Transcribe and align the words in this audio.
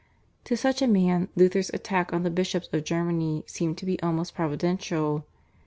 To 0.45 0.57
such 0.57 0.81
a 0.81 0.87
man 0.87 1.27
Luther's 1.35 1.69
attack 1.75 2.11
on 2.11 2.23
the 2.23 2.31
bishops 2.31 2.67
of 2.73 2.83
Germany 2.85 3.43
seemed 3.45 3.77
to 3.77 3.85
be 3.85 4.01
almost 4.01 4.33
providential. 4.33 5.25